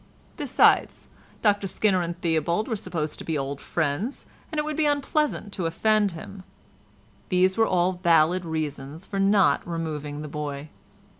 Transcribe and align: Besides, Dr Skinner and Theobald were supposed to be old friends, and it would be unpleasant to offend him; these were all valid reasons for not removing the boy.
Besides, 0.35 1.09
Dr 1.43 1.67
Skinner 1.67 2.01
and 2.01 2.19
Theobald 2.19 2.67
were 2.67 2.75
supposed 2.75 3.19
to 3.19 3.23
be 3.23 3.37
old 3.37 3.61
friends, 3.61 4.25
and 4.51 4.57
it 4.57 4.65
would 4.65 4.75
be 4.75 4.87
unpleasant 4.87 5.53
to 5.53 5.67
offend 5.67 6.13
him; 6.13 6.41
these 7.29 7.55
were 7.55 7.67
all 7.67 7.91
valid 7.93 8.43
reasons 8.43 9.05
for 9.05 9.19
not 9.19 9.61
removing 9.67 10.23
the 10.23 10.27
boy. 10.27 10.69